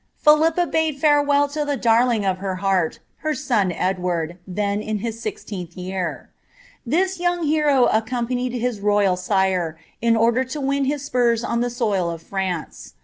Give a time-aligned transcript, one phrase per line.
[0.15, 5.21] Philippa bade fareweU to the darling of her heart, her ion Edward, then in his
[5.21, 6.31] sixteenth year.
[6.83, 11.69] This voting hero accompanied his royal sire, in order to win his spurs no iJie
[11.69, 12.93] soil of Franee.